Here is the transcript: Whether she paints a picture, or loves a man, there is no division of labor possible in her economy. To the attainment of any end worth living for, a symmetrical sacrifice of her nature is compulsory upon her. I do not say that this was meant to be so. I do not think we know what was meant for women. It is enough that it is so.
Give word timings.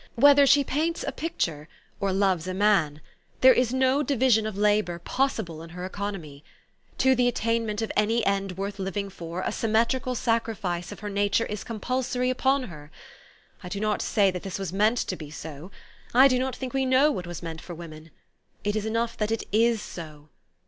Whether 0.15 0.47
she 0.47 0.63
paints 0.63 1.03
a 1.07 1.11
picture, 1.11 1.69
or 1.99 2.11
loves 2.11 2.47
a 2.47 2.55
man, 2.55 3.01
there 3.41 3.53
is 3.53 3.71
no 3.71 4.01
division 4.01 4.47
of 4.47 4.57
labor 4.57 4.97
possible 4.97 5.61
in 5.61 5.69
her 5.69 5.85
economy. 5.85 6.43
To 6.97 7.13
the 7.13 7.27
attainment 7.27 7.83
of 7.83 7.91
any 7.95 8.25
end 8.25 8.57
worth 8.57 8.79
living 8.79 9.11
for, 9.11 9.41
a 9.45 9.51
symmetrical 9.51 10.15
sacrifice 10.15 10.91
of 10.91 11.01
her 11.01 11.09
nature 11.11 11.45
is 11.45 11.63
compulsory 11.63 12.31
upon 12.31 12.63
her. 12.63 12.89
I 13.61 13.69
do 13.69 13.79
not 13.79 14.01
say 14.01 14.31
that 14.31 14.41
this 14.41 14.57
was 14.57 14.73
meant 14.73 14.97
to 14.97 15.15
be 15.15 15.29
so. 15.29 15.69
I 16.15 16.27
do 16.27 16.39
not 16.39 16.55
think 16.55 16.73
we 16.73 16.83
know 16.87 17.11
what 17.11 17.27
was 17.27 17.43
meant 17.43 17.61
for 17.61 17.75
women. 17.75 18.09
It 18.63 18.75
is 18.75 18.87
enough 18.87 19.15
that 19.17 19.29
it 19.29 19.43
is 19.51 19.83
so. 19.83 20.29